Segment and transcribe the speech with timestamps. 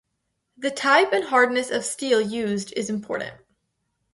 [0.57, 3.35] The type and hardness of steel used is important.